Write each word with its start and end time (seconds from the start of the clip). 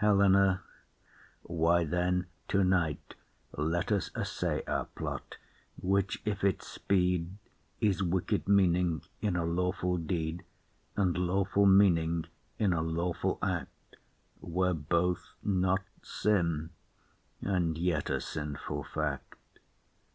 HELENA. 0.00 0.60
Why 1.44 1.84
then 1.84 2.26
tonight 2.48 3.14
Let 3.56 3.90
us 3.90 4.10
assay 4.14 4.62
our 4.66 4.84
plot; 4.84 5.38
which, 5.80 6.20
if 6.26 6.44
it 6.44 6.60
speed, 6.62 7.38
Is 7.80 8.02
wicked 8.02 8.46
meaning 8.46 9.00
in 9.22 9.36
a 9.36 9.44
lawful 9.46 9.96
deed, 9.96 10.44
And 10.98 11.16
lawful 11.16 11.64
meaning 11.64 12.26
in 12.58 12.74
a 12.74 12.82
lawful 12.82 13.38
act, 13.40 13.96
Where 14.42 14.74
both 14.74 15.30
not 15.42 15.80
sin, 16.02 16.68
and 17.40 17.78
yet 17.78 18.10
a 18.10 18.20
sinful 18.20 18.84
fact. 18.84 19.34